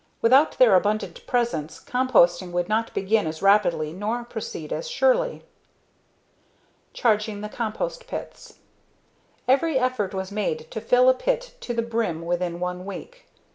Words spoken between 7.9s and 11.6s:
Pits Every effort was made to fill a pit